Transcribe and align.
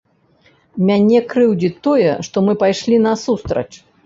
Мяне 0.87 1.19
крыўдзіць 1.33 1.81
тое, 1.89 2.09
што 2.29 2.45
мы 2.49 2.57
пайшлі 2.65 3.01
насустрач. 3.07 3.69